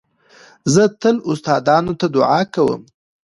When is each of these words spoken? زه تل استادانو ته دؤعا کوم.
زه 0.73 0.83
تل 1.01 1.15
استادانو 1.29 1.93
ته 1.99 2.05
دؤعا 2.15 2.41
کوم. 2.53 2.81